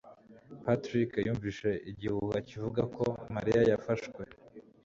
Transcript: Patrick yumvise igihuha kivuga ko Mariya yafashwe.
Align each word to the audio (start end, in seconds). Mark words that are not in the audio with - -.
Patrick 0.63 1.11
yumvise 1.27 1.69
igihuha 1.91 2.37
kivuga 2.49 2.81
ko 2.95 3.05
Mariya 3.33 3.61
yafashwe. 3.71 4.21